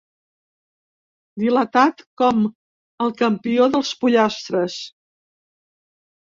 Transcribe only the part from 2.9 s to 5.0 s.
el campió dels pollastres.